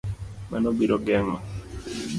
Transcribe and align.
Mano 0.51 0.69
biro 0.77 0.97
geng'o 1.05 1.37